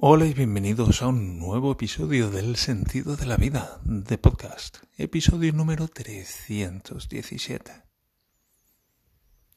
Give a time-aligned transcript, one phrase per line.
[0.00, 5.52] Hola y bienvenidos a un nuevo episodio del Sentido de la Vida de podcast, episodio
[5.52, 7.82] número 317.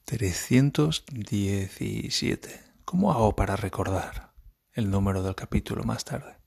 [0.03, 2.63] 317.
[2.85, 4.33] ¿Cómo hago para recordar
[4.73, 6.37] el número del capítulo más tarde?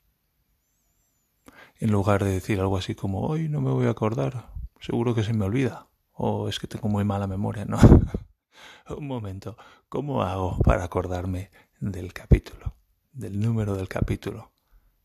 [1.78, 4.50] En lugar de decir algo así como, hoy no me voy a acordar,
[4.80, 7.78] seguro que se me olvida, o es que tengo muy mala memoria, ¿no?
[8.98, 9.56] un momento,
[9.88, 12.74] ¿cómo hago para acordarme del capítulo?
[13.14, 14.52] Del número del capítulo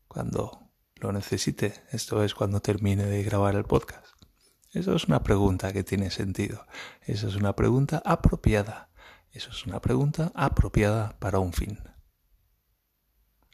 [0.08, 4.06] cuando lo necesite, esto es cuando termine de grabar el podcast.
[4.72, 6.66] Eso es una pregunta que tiene sentido.
[7.02, 8.90] Eso es una pregunta apropiada.
[9.30, 11.78] Eso es una pregunta apropiada para un fin.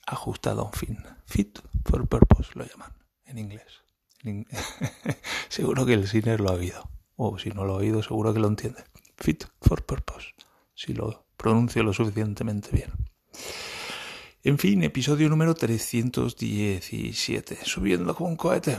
[0.06, 0.98] Ajustada a un fin.
[1.26, 2.92] Fit for purpose lo llaman
[3.24, 3.84] en inglés.
[5.48, 6.90] seguro que el cine lo ha oído.
[7.16, 8.84] O si no lo ha oído, seguro que lo entiende.
[9.16, 10.28] Fit for purpose.
[10.74, 12.92] Si lo pronuncio lo suficientemente bien.
[14.46, 18.78] En fin, episodio número 317, subiendo con un cohete.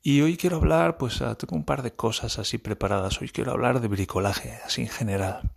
[0.00, 3.20] Y hoy quiero hablar, pues ah, tengo un par de cosas así preparadas.
[3.20, 5.50] Hoy quiero hablar de bricolaje, así en general.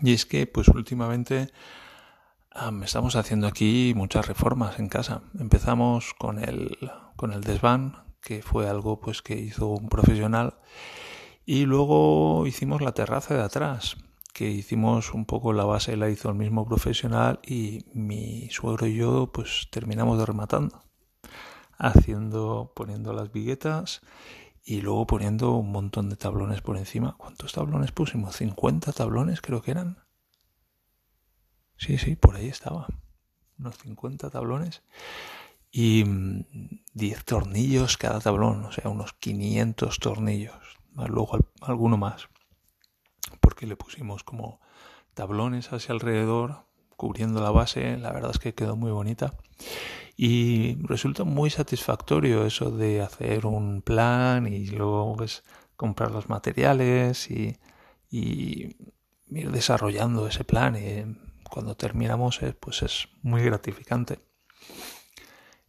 [0.00, 1.48] Y es que, pues últimamente
[2.84, 5.22] estamos haciendo aquí muchas reformas en casa.
[5.36, 6.78] Empezamos con el,
[7.16, 10.60] con el desván, que fue algo pues que hizo un profesional.
[11.44, 13.96] Y luego hicimos la terraza de atrás
[14.34, 18.96] que hicimos un poco la base la hizo el mismo profesional y mi suegro y
[18.96, 20.82] yo pues terminamos de rematando
[21.78, 24.02] haciendo poniendo las viguetas
[24.64, 27.16] y luego poniendo un montón de tablones por encima.
[27.18, 28.36] ¿Cuántos tablones pusimos?
[28.36, 29.98] 50 tablones creo que eran.
[31.76, 32.86] Sí, sí, por ahí estaba.
[33.58, 34.82] Unos 50 tablones
[35.70, 42.28] y 10 mm, tornillos cada tablón, o sea, unos 500 tornillos, más luego alguno más
[43.44, 44.58] porque le pusimos como
[45.12, 46.64] tablones hacia alrededor
[46.96, 49.34] cubriendo la base, la verdad es que quedó muy bonita
[50.16, 55.44] y resulta muy satisfactorio eso de hacer un plan y luego pues,
[55.76, 57.58] comprar los materiales y,
[58.10, 58.76] y
[59.30, 61.18] ir desarrollando ese plan y
[61.50, 64.20] cuando terminamos eh, pues es muy gratificante.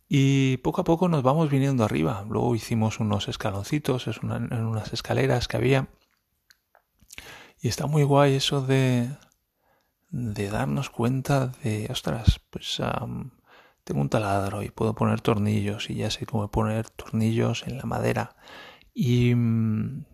[0.08, 2.24] Y poco a poco nos vamos viniendo arriba.
[2.30, 5.90] Luego hicimos unos escaloncitos, es en unas escaleras que había
[7.62, 9.10] y está muy guay eso de,
[10.10, 12.82] de darnos cuenta de, ostras, pues
[13.84, 17.84] tengo un taladro y puedo poner tornillos y ya sé cómo poner tornillos en la
[17.86, 18.36] madera.
[18.94, 20.06] Y mm,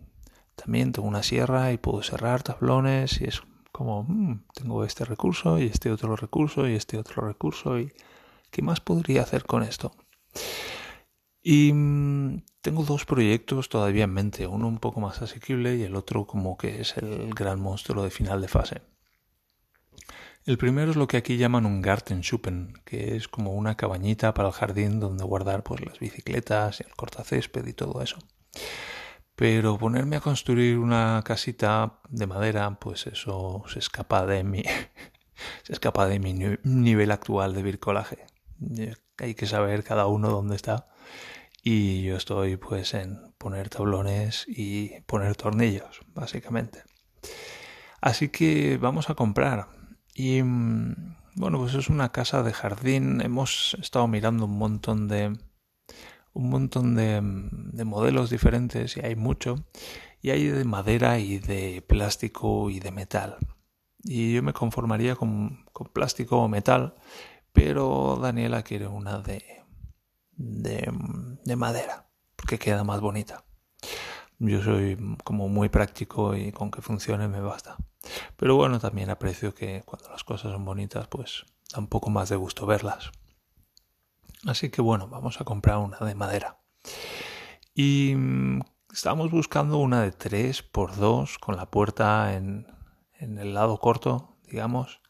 [0.56, 5.58] también tengo una sierra y puedo cerrar tablones y es como, mm, tengo este recurso
[5.58, 7.92] y este otro recurso y este otro recurso y
[8.50, 9.92] ¿qué más podría hacer con esto?
[11.42, 15.96] Y mm, tengo dos proyectos todavía en mente, uno un poco más asequible y el
[15.96, 18.82] otro como que es el gran monstruo de final de fase.
[20.44, 24.48] El primero es lo que aquí llaman un Gartenschuppen, que es como una cabañita para
[24.48, 28.18] el jardín donde guardar pues las bicicletas, el cortacésped y todo eso.
[29.36, 34.62] Pero ponerme a construir una casita de madera, pues eso se escapa de mi
[35.62, 38.26] se escapa de mi nivel actual de bricolaje.
[39.18, 40.91] Hay que saber cada uno dónde está
[41.62, 46.82] y yo estoy pues en poner tablones y poner tornillos, básicamente.
[48.00, 49.68] Así que vamos a comprar.
[50.14, 53.20] Y mm, bueno, pues es una casa de jardín.
[53.20, 55.38] Hemos estado mirando un montón de
[56.34, 59.64] un montón de, de modelos diferentes y hay mucho.
[60.20, 63.36] Y hay de madera y de plástico y de metal.
[64.04, 66.94] Y yo me conformaría con, con plástico o metal,
[67.52, 69.61] pero Daniela quiere una de
[70.42, 73.44] de, madera, porque queda más bonita.
[74.38, 77.76] Yo soy como muy práctico y con que funcione me basta.
[78.36, 82.28] Pero bueno, también aprecio que cuando las cosas son bonitas, pues da un poco más
[82.28, 83.12] de gusto verlas.
[84.44, 86.58] Así que bueno, vamos a comprar una de madera.
[87.74, 88.60] Y mm,
[88.92, 92.66] estamos buscando una de 3 por 2 con la puerta en,
[93.14, 95.00] en el lado corto, digamos,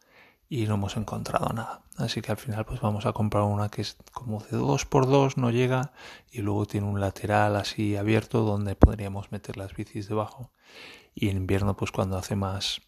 [0.48, 1.81] y no hemos encontrado nada.
[1.98, 5.50] Así que al final pues vamos a comprar una que es como de 2x2, no
[5.50, 5.92] llega
[6.30, 10.52] y luego tiene un lateral así abierto donde podríamos meter las bicis debajo.
[11.14, 12.80] Y en invierno pues cuando hace más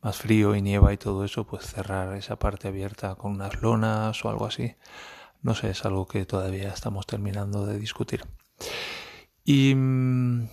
[0.00, 4.24] más frío y nieva y todo eso, pues cerrar esa parte abierta con unas lonas
[4.24, 4.76] o algo así.
[5.42, 8.24] No sé, es algo que todavía estamos terminando de discutir.
[9.44, 10.48] Y mm,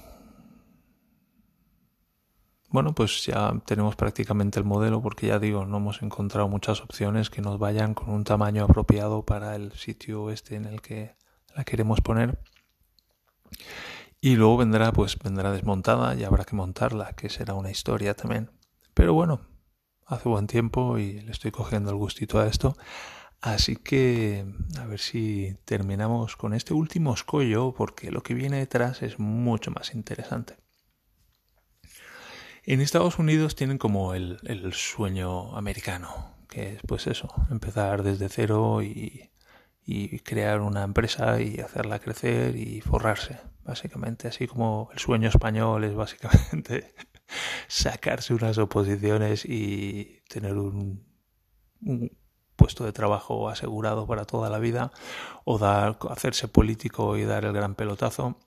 [2.76, 7.30] bueno, pues ya tenemos prácticamente el modelo porque ya digo, no hemos encontrado muchas opciones
[7.30, 11.16] que nos vayan con un tamaño apropiado para el sitio este en el que
[11.56, 12.38] la queremos poner.
[14.20, 18.52] Y luego vendrá, pues vendrá desmontada y habrá que montarla, que será una historia también.
[18.94, 19.40] Pero bueno,
[20.06, 22.76] hace buen tiempo y le estoy cogiendo el gustito a esto.
[23.40, 24.46] Así que
[24.78, 29.72] a ver si terminamos con este último escollo porque lo que viene detrás es mucho
[29.72, 30.65] más interesante.
[32.66, 38.28] En Estados Unidos tienen como el, el sueño americano, que es pues eso, empezar desde
[38.28, 39.30] cero y,
[39.86, 45.84] y crear una empresa y hacerla crecer y forrarse, básicamente, así como el sueño español
[45.84, 46.96] es básicamente
[47.68, 51.06] sacarse unas oposiciones y tener un,
[51.82, 52.12] un
[52.66, 54.92] puesto de trabajo asegurado para toda la vida
[55.44, 58.40] o dar, hacerse político y dar el gran pelotazo.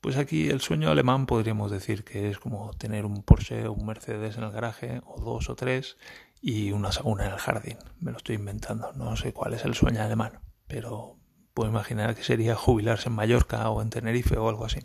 [0.00, 3.84] Pues aquí el sueño alemán podríamos decir que es como tener un Porsche o un
[3.84, 5.98] Mercedes en el garaje o dos o tres
[6.40, 7.76] y una sauna en el jardín.
[8.00, 11.18] Me lo estoy inventando, no sé cuál es el sueño alemán, pero
[11.52, 14.80] puedo imaginar que sería jubilarse en Mallorca o en Tenerife o algo así.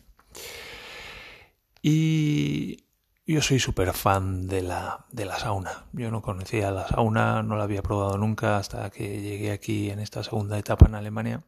[1.81, 2.83] Y
[3.25, 5.85] yo soy súper fan de la, de la sauna.
[5.94, 10.00] Yo no conocía la sauna, no la había probado nunca hasta que llegué aquí en
[10.00, 11.44] esta segunda etapa en Alemania.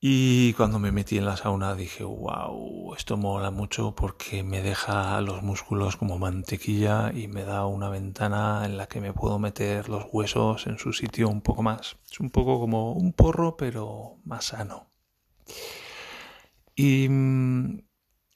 [0.00, 5.20] Y cuando me metí en la sauna dije, wow, esto mola mucho porque me deja
[5.20, 9.88] los músculos como mantequilla y me da una ventana en la que me puedo meter
[9.88, 11.96] los huesos en su sitio un poco más.
[12.10, 14.88] Es un poco como un porro, pero más sano.
[16.76, 17.87] Y mm,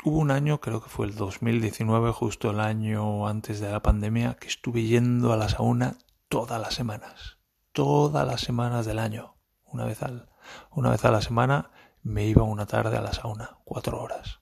[0.05, 4.35] Hubo un año, creo que fue el 2019, justo el año antes de la pandemia,
[4.35, 5.97] que estuve yendo a la sauna
[6.29, 7.39] todas las semanas.
[7.71, 9.37] Todas las semanas del año.
[9.65, 10.29] Una vez, al,
[10.73, 11.71] una vez a la semana
[12.03, 14.41] me iba una tarde a la sauna, cuatro horas.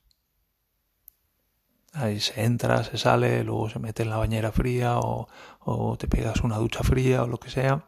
[1.93, 5.27] Ahí se entra, se sale, luego se mete en la bañera fría o,
[5.59, 7.85] o te pegas una ducha fría o lo que sea.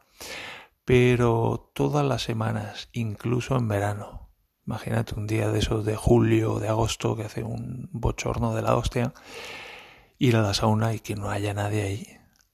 [0.85, 4.22] Pero todas las semanas, incluso en verano,
[4.65, 8.61] Imagínate un día de esos de julio o de agosto que hace un bochorno de
[8.61, 9.13] la hostia,
[10.17, 12.07] ir a la sauna y que no haya nadie ahí,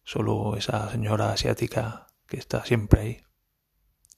[0.03, 3.23] solo esa señora asiática que está siempre ahí,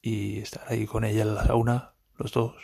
[0.01, 2.55] y estar ahí con ella en la sauna, los dos,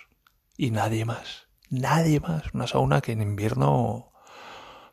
[0.56, 4.14] y nadie más, nadie más, una sauna que en invierno,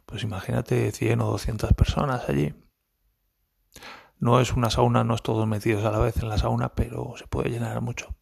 [0.07, 2.55] pues imagínate 100 o 200 personas allí.
[4.19, 7.15] No es una sauna, no es todos metidos a la vez en la sauna, pero
[7.17, 8.17] se puede llenar mucho.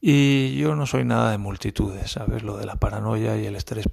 [0.00, 2.42] Y yo no soy nada de multitudes, ¿sabes?
[2.42, 3.86] Lo de la paranoia y el estrés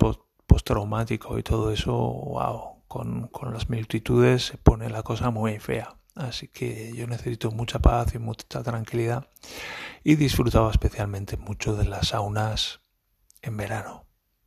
[0.48, 5.98] postraumático y todo eso, wow, con, con las multitudes se pone la cosa muy fea.
[6.16, 9.30] Así que yo necesito mucha paz y mucha tranquilidad.
[10.04, 12.82] Y disfrutaba especialmente mucho de las saunas
[13.42, 14.06] en verano,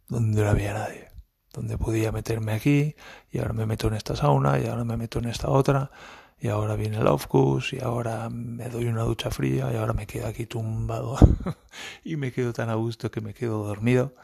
[0.09, 1.09] donde no había nadie.
[1.53, 2.95] Donde podía meterme aquí
[3.31, 5.91] y ahora me meto en esta sauna y ahora me meto en esta otra
[6.41, 7.27] y ahora viene el off
[7.73, 11.19] y ahora me doy una ducha fría y ahora me quedo aquí tumbado
[12.05, 14.15] y me quedo tan a gusto que me quedo dormido.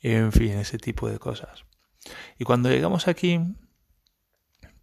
[0.00, 1.66] En fin, ese tipo de cosas.
[2.38, 3.40] Y cuando llegamos aquí,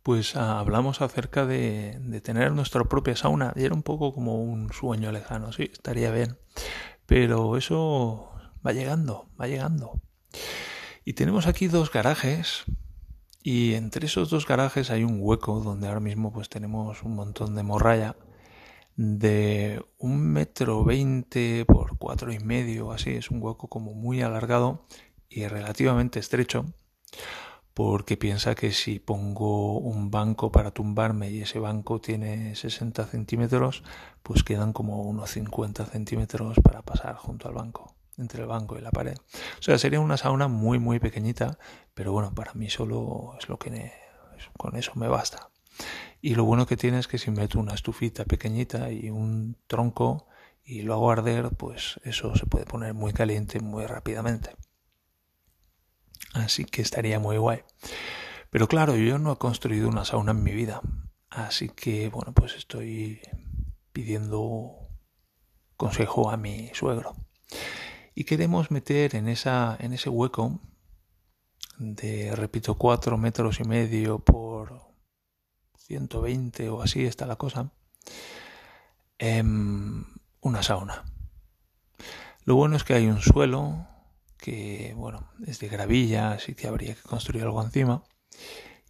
[0.03, 3.53] pues ah, hablamos acerca de, de, tener nuestra propia sauna.
[3.56, 6.38] Y era un poco como un sueño lejano, sí, estaría bien.
[7.07, 8.31] Pero eso
[8.65, 10.00] va llegando, va llegando.
[11.03, 12.65] Y tenemos aquí dos garajes
[13.50, 17.56] y entre esos dos garajes hay un hueco donde ahora mismo pues tenemos un montón
[17.56, 18.18] de morralla
[18.98, 24.86] de un metro veinte por cuatro y medio, así es un hueco como muy alargado
[25.30, 26.66] y relativamente estrecho,
[27.74, 33.82] porque piensa que si pongo un banco para tumbarme y ese banco tiene 60 centímetros,
[34.24, 38.81] pues quedan como unos 50 centímetros para pasar junto al banco entre el banco y
[38.81, 39.17] la pared.
[39.59, 41.57] O sea, sería una sauna muy, muy pequeñita,
[41.93, 43.91] pero bueno, para mí solo es lo que
[44.57, 45.50] con eso me basta.
[46.21, 50.27] Y lo bueno que tiene es que si meto una estufita pequeñita y un tronco
[50.63, 54.55] y lo hago arder, pues eso se puede poner muy caliente muy rápidamente.
[56.33, 57.62] Así que estaría muy guay.
[58.50, 60.81] Pero claro, yo no he construido una sauna en mi vida.
[61.29, 63.21] Así que bueno, pues estoy
[63.93, 64.89] pidiendo
[65.77, 67.15] consejo a mi suegro
[68.17, 70.59] y queremos meter en, esa, en ese hueco
[71.77, 74.81] de, repito, cuatro metros y medio por
[75.77, 77.71] 120 o así está la cosa,
[79.19, 80.03] em,
[80.41, 81.05] una sauna.
[82.43, 83.86] Lo bueno es que hay un suelo
[84.39, 88.03] que, bueno, es de gravilla, así que habría que construir algo encima,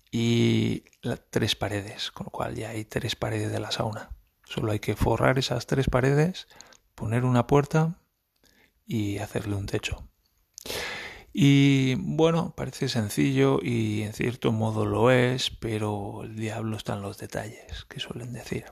[0.10, 0.86] y
[1.32, 4.10] tres paredes, con lo cual ya hay tres paredes de la sauna.
[4.46, 6.48] Solo hay que forrar esas tres paredes,
[6.96, 8.00] poner una puerta
[8.88, 10.10] y hacerle un techo.
[11.34, 17.04] Y bueno, parece sencillo y en cierto modo lo es, pero el diablo está en
[17.04, 18.66] los detalles, que suelen decir.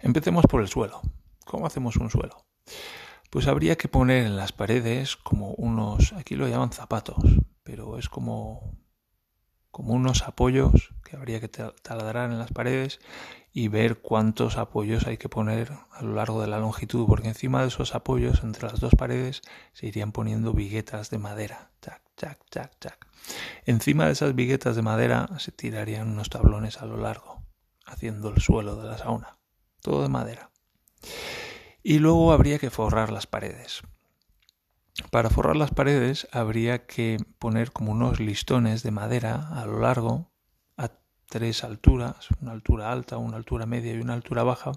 [0.00, 1.02] Empecemos por el suelo.
[1.44, 2.46] ¿Cómo hacemos un suelo?
[3.30, 7.22] Pues habría que poner en las paredes como unos, aquí lo llaman zapatos,
[7.62, 8.78] pero es como
[9.76, 12.98] como unos apoyos que habría que taladrar en las paredes
[13.56, 17.62] y ver cuántos apoyos hay que poner a lo largo de la longitud, porque encima
[17.62, 19.40] de esos apoyos, entre las dos paredes,
[19.72, 21.70] se irían poniendo viguetas de madera.
[21.80, 23.06] Tac, tac, tac, tac.
[23.64, 27.46] Encima de esas viguetas de madera se tirarían unos tablones a lo largo,
[27.86, 29.38] haciendo el suelo de la sauna.
[29.80, 30.50] Todo de madera.
[31.82, 33.80] Y luego habría que forrar las paredes.
[35.10, 40.35] Para forrar las paredes habría que poner como unos listones de madera a lo largo
[41.28, 44.72] tres alturas, una altura alta, una altura media y una altura baja.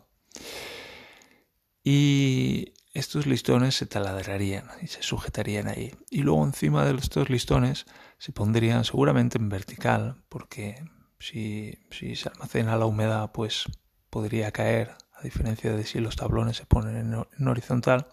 [1.83, 5.95] Y estos listones se taladrarían y se sujetarían ahí.
[6.09, 7.85] Y luego encima de estos listones
[8.17, 10.83] se pondrían seguramente en vertical, porque
[11.19, 13.65] si, si se almacena la humedad, pues
[14.09, 18.07] podría caer, a diferencia de si los tablones se ponen en, en horizontal.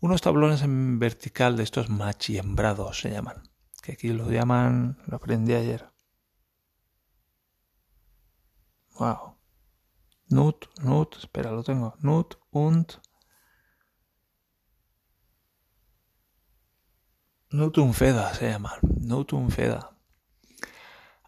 [0.00, 3.42] Unos tablones en vertical de estos machiembrados se llaman,
[3.82, 5.86] que aquí lo llaman, lo aprendí ayer,
[8.98, 9.36] Wow.
[10.30, 11.94] Nut, Nut, espera, lo tengo.
[12.00, 13.00] Nut und.
[17.94, 18.74] Feda se llama.
[18.82, 19.96] Nutum feda.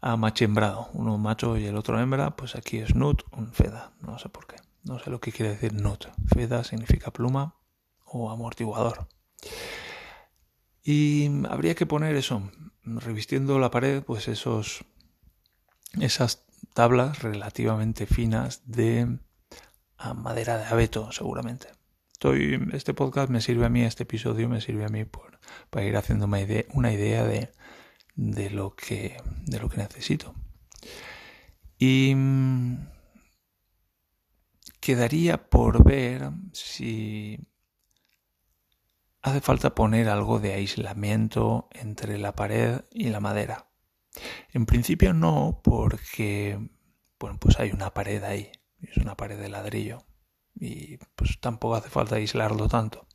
[0.01, 0.89] A machembrado.
[0.93, 2.35] Uno macho y el otro hembra.
[2.35, 3.93] Pues aquí es nut un feda.
[4.01, 4.57] No sé por qué.
[4.83, 6.05] No sé lo que quiere decir nut.
[6.27, 7.55] Feda significa pluma
[8.05, 9.07] o amortiguador.
[10.83, 12.51] Y habría que poner eso,
[12.83, 14.83] revistiendo la pared, pues esos,
[15.99, 19.19] esas tablas relativamente finas de
[20.15, 21.67] madera de abeto, seguramente.
[22.13, 25.39] Estoy, este podcast me sirve a mí, este episodio me sirve a mí por,
[25.69, 27.51] para ir haciendo una idea, una idea de,
[28.15, 30.35] de, lo que, de lo que necesito.
[31.77, 32.87] Y mm,
[34.79, 37.39] quedaría por ver si
[39.21, 43.70] hace falta poner algo de aislamiento entre la pared y la madera.
[44.53, 46.59] En principio no, porque
[47.19, 48.51] bueno, pues hay una pared ahí,
[48.81, 49.99] es una pared de ladrillo
[50.55, 53.07] y pues tampoco hace falta aislarlo tanto.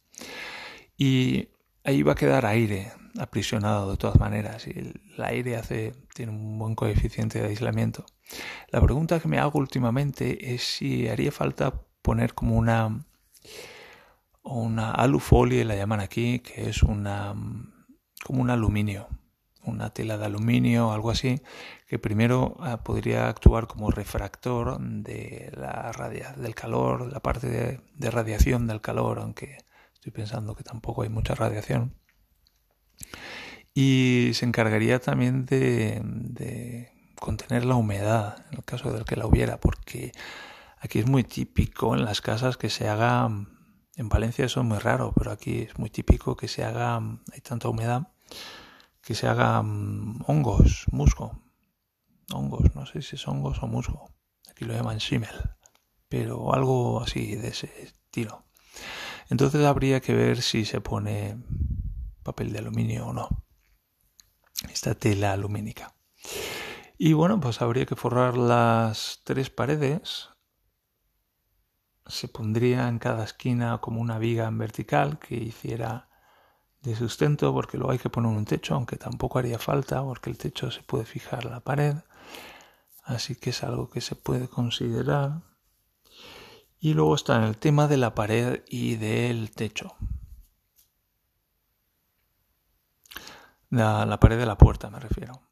[0.96, 1.48] Y
[1.84, 6.58] ahí va a quedar aire aprisionado de todas maneras y el aire hace tiene un
[6.58, 8.06] buen coeficiente de aislamiento.
[8.68, 13.04] La pregunta que me hago últimamente es si haría falta poner como una
[14.42, 17.34] una alufolie la llaman aquí, que es una
[18.24, 19.08] como un aluminio
[19.66, 21.42] una tela de aluminio o algo así,
[21.86, 28.10] que primero ah, podría actuar como refractor de la radia del calor, la parte de,
[28.10, 29.58] radiación del calor, aunque
[29.94, 31.94] estoy pensando que tampoco hay mucha radiación.
[33.74, 39.26] Y se encargaría también de, de contener la humedad, en el caso de que la
[39.26, 40.12] hubiera, porque
[40.78, 43.28] aquí es muy típico en las casas que se haga,
[43.96, 47.40] en Valencia eso es muy raro, pero aquí es muy típico que se haga, hay
[47.42, 48.08] tanta humedad
[49.06, 51.40] que se hagan hongos, musgo.
[52.32, 54.10] Hongos, no sé si es hongos o musgo.
[54.50, 55.54] Aquí lo llaman shimel,
[56.08, 58.46] pero algo así de ese estilo.
[59.30, 61.38] Entonces habría que ver si se pone
[62.24, 63.44] papel de aluminio o no.
[64.72, 65.94] Esta tela alumínica.
[66.98, 70.30] Y bueno, pues habría que forrar las tres paredes.
[72.06, 76.08] Se pondría en cada esquina como una viga en vertical que hiciera
[76.82, 80.38] de sustento porque luego hay que poner un techo, aunque tampoco haría falta porque el
[80.38, 81.96] techo se puede fijar la pared,
[83.04, 85.42] así que es algo que se puede considerar.
[86.78, 89.96] Y luego está en el tema de la pared y del techo.
[93.70, 95.42] La, la pared de la puerta me refiero.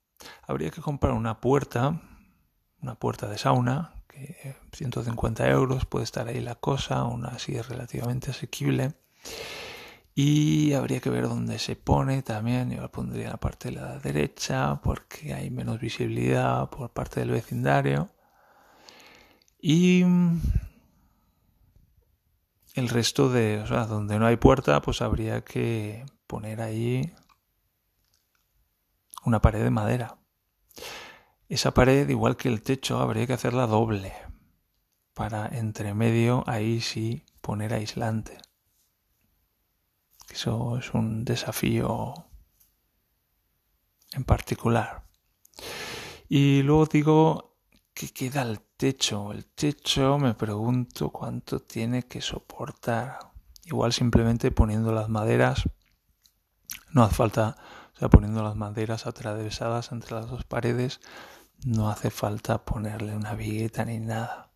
[0.46, 2.00] Habría que comprar una puerta,
[2.80, 8.30] una puerta de sauna, que 150 euros puede estar ahí la cosa, una así relativamente
[8.30, 8.94] asequible
[10.14, 12.70] y habría que ver dónde se pone también.
[12.70, 17.20] Yo la pondría en la parte de la derecha porque hay menos visibilidad por parte
[17.20, 18.10] del vecindario.
[19.60, 20.04] Y
[22.74, 27.12] el resto de, o sea, donde no hay puerta, pues habría que poner ahí
[29.24, 30.18] una pared de madera.
[31.48, 34.12] Esa pared, igual que el techo, habría que hacerla doble.
[35.12, 38.38] Para entre medio, ahí sí poner aislante.
[40.34, 42.12] Eso es un desafío
[44.14, 45.04] en particular.
[46.28, 47.56] Y luego digo
[47.94, 49.30] que queda el techo.
[49.30, 53.20] El techo me pregunto cuánto tiene que soportar.
[53.64, 55.62] Igual simplemente poniendo las maderas.
[56.90, 57.56] No hace falta,
[57.94, 61.00] o sea, poniendo las maderas atravesadas entre las dos paredes.
[61.64, 64.50] No hace falta ponerle una vigueta ni nada.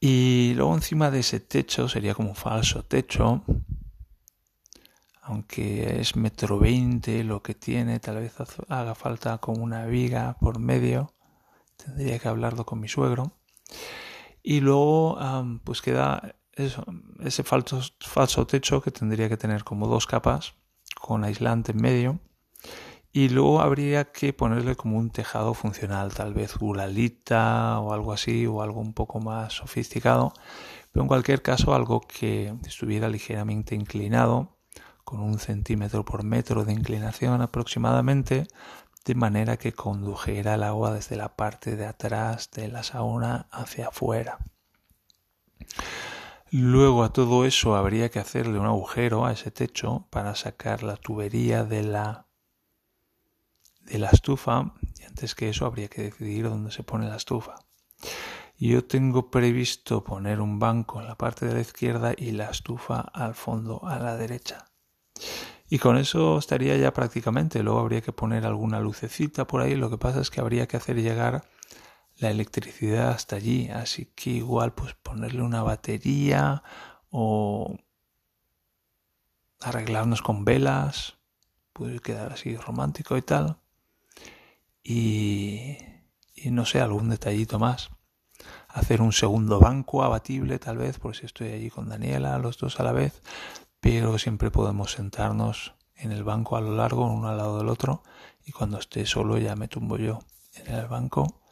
[0.00, 3.44] Y luego encima de ese techo sería como un falso techo
[5.24, 8.34] aunque es metro veinte lo que tiene, tal vez
[8.68, 11.14] haga falta como una viga por medio.
[11.76, 13.32] Tendría que hablarlo con mi suegro.
[14.42, 15.18] Y luego,
[15.64, 20.54] pues queda ese falso, techo que tendría que tener como dos capas
[21.00, 22.20] con aislante en medio.
[23.10, 28.46] Y luego habría que ponerle como un tejado funcional, tal vez gulalita o algo así,
[28.46, 30.32] o algo un poco más sofisticado.
[30.92, 34.53] Pero en cualquier caso, algo que estuviera ligeramente inclinado,
[35.04, 38.46] con un centímetro por metro de inclinación aproximadamente,
[39.04, 43.88] de manera que condujera el agua desde la parte de atrás de la sauna hacia
[43.88, 44.38] afuera.
[46.50, 50.96] Luego a todo eso habría que hacerle un agujero a ese techo para sacar la
[50.96, 52.26] tubería de la
[53.80, 57.56] de la estufa y antes que eso habría que decidir dónde se pone la estufa.
[58.56, 63.00] Yo tengo previsto poner un banco en la parte de la izquierda y la estufa
[63.00, 64.64] al fondo a la derecha.
[65.68, 67.62] Y con eso estaría ya prácticamente.
[67.62, 69.74] Luego habría que poner alguna lucecita por ahí.
[69.74, 71.44] Lo que pasa es que habría que hacer llegar
[72.16, 76.62] la electricidad hasta allí, así que igual pues ponerle una batería
[77.10, 77.76] o
[79.60, 81.16] arreglarnos con velas,
[81.72, 83.58] puede quedar así romántico y tal.
[84.82, 85.76] Y,
[86.34, 87.90] y no sé, algún detallito más.
[88.68, 92.78] Hacer un segundo banco abatible tal vez, por si estoy allí con Daniela, los dos
[92.80, 93.22] a la vez,
[93.84, 98.02] pero siempre podemos sentarnos en el banco a lo largo, uno al lado del otro,
[98.46, 100.20] y cuando esté solo ya me tumbo yo
[100.54, 101.42] en el banco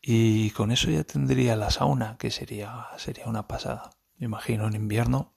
[0.00, 3.90] y con eso ya tendría la sauna, que sería, sería una pasada.
[4.16, 5.32] Me imagino en invierno,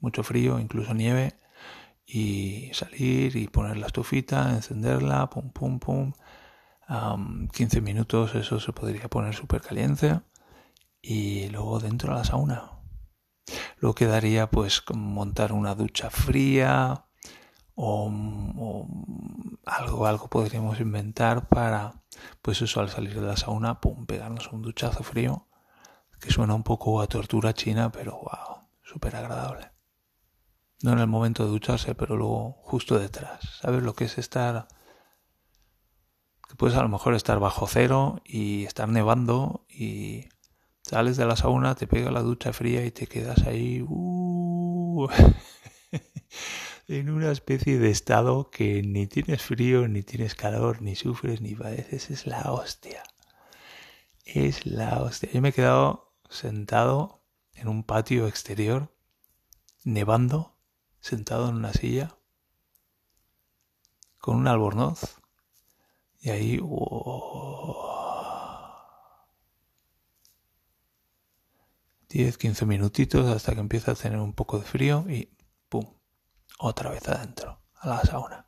[0.00, 1.38] mucho frío, incluso nieve,
[2.06, 6.12] y salir y poner la estufita, encenderla, pum, pum, pum.
[7.52, 10.22] 15 minutos eso se podría poner súper caliente
[11.02, 12.77] y luego dentro de la sauna.
[13.78, 17.06] Luego quedaría pues montar una ducha fría
[17.74, 18.10] o,
[18.56, 18.88] o
[19.66, 22.02] algo, algo podríamos inventar para
[22.42, 25.46] pues eso al salir de la sauna, pum, pegarnos un duchazo frío,
[26.20, 29.70] que suena un poco a tortura china, pero wow, súper agradable.
[30.82, 33.58] No en el momento de ducharse, pero luego justo detrás.
[33.60, 34.68] ¿Sabes lo que es estar?
[36.48, 40.28] Que puedes a lo mejor estar bajo cero y estar nevando y
[40.88, 43.84] sales de la sauna, te pega la ducha fría y te quedas ahí.
[43.86, 45.08] Uh,
[46.88, 51.54] en una especie de estado que ni tienes frío, ni tienes calor, ni sufres, ni
[51.54, 52.10] padeces.
[52.10, 53.02] Es la hostia.
[54.24, 55.30] Es la hostia.
[55.32, 57.22] Yo me he quedado sentado
[57.54, 58.94] en un patio exterior,
[59.84, 60.56] nevando,
[61.00, 62.16] sentado en una silla,
[64.18, 65.20] con un albornoz,
[66.20, 66.60] y ahí...
[66.60, 68.07] 10,
[72.26, 75.28] 15 minutitos hasta que empieza a tener un poco de frío y
[76.58, 78.46] otra vez adentro, a la sauna.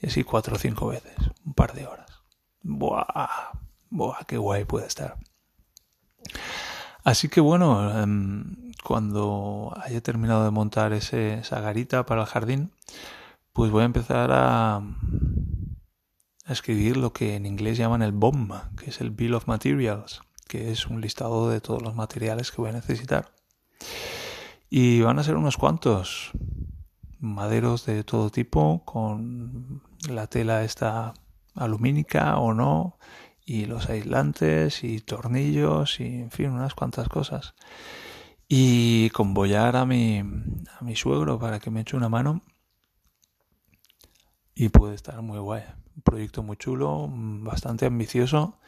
[0.00, 2.22] Y así cuatro o cinco veces, un par de horas.
[2.62, 3.52] Buah,
[3.88, 5.16] buah, qué guay puede estar.
[7.04, 12.72] Así que bueno, em, cuando haya terminado de montar ese, esa garita para el jardín,
[13.54, 14.82] pues voy a empezar a
[16.46, 20.72] escribir lo que en inglés llaman el BOM, que es el Bill of Materials, que
[20.72, 23.32] es un listado de todos los materiales que voy a necesitar.
[24.68, 26.32] Y van a ser unos cuantos
[27.20, 31.14] maderos de todo tipo con la tela esta
[31.54, 32.98] alumínica o no
[33.44, 37.54] y los aislantes y tornillos y en fin unas cuantas cosas.
[38.48, 42.42] Y convoyar a mi a mi suegro para que me eche una mano.
[44.54, 45.62] Y puede estar muy guay.
[46.02, 48.58] Proyecto muy chulo bastante ambicioso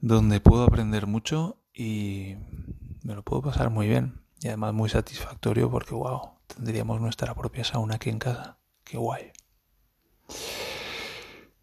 [0.00, 2.36] donde puedo aprender mucho y
[3.02, 7.64] me lo puedo pasar muy bien y además muy satisfactorio porque wow tendríamos nuestra propia
[7.64, 8.58] sauna aquí en casa.
[8.84, 9.30] Qué guay.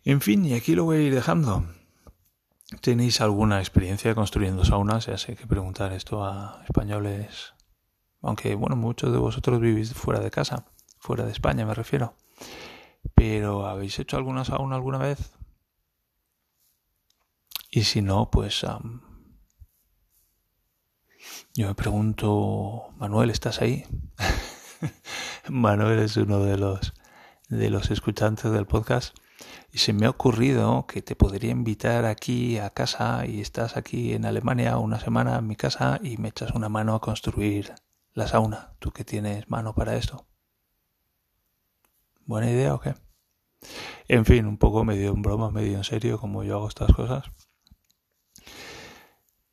[0.04, 1.65] En fin, y aquí lo voy a ir dejando.
[2.82, 5.08] ¿Tenéis alguna experiencia construyendo saunas?
[5.08, 7.54] Ya sé que preguntar esto a españoles,
[8.21, 10.65] aunque bueno, muchos de vosotros vivís fuera de casa,
[11.00, 12.15] fuera de España me refiero.
[13.13, 15.32] Pero ¿habéis hecho alguna sauna alguna vez?
[17.76, 18.66] Y si no, pues
[21.54, 23.84] yo me pregunto, Manuel, ¿estás ahí?
[25.50, 26.94] Manuel es uno de los,
[27.50, 29.18] de los escuchantes del podcast
[29.74, 34.14] y se me ha ocurrido que te podría invitar aquí a casa y estás aquí
[34.14, 37.76] en Alemania una semana en mi casa y me echas una mano a construir
[38.14, 40.26] la sauna, tú que tienes mano para esto.
[42.26, 42.96] ¿Buena idea o qué?
[44.08, 47.26] En fin, un poco medio en broma, medio en serio, como yo hago estas cosas.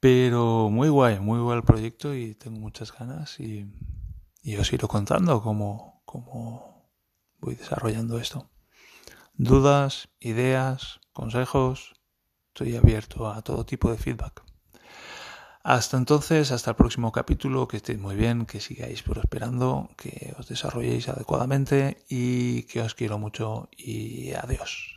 [0.02, 3.70] Pero muy guay, muy guay el proyecto y tengo muchas ganas y
[4.58, 6.90] os iré contando cómo, cómo,
[7.38, 8.50] voy desarrollando esto.
[9.34, 11.94] Dudas, ideas, consejos,
[12.48, 14.42] estoy abierto a todo tipo de feedback.
[15.62, 20.48] Hasta entonces, hasta el próximo capítulo, que estéis muy bien, que sigáis prosperando, que os
[20.48, 24.91] desarrolléis adecuadamente y que os quiero mucho y adiós.